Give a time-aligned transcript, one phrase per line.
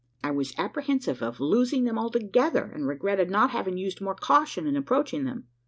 [0.23, 4.75] I was apprehensive of losing them altogether; and regretted not having used more caution in
[4.75, 5.45] approaching them.